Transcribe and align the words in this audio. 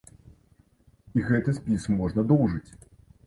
І 1.19 1.27
гэты 1.27 1.55
спіс 1.59 1.85
можна 1.99 2.25
доўжыць! 2.35 2.69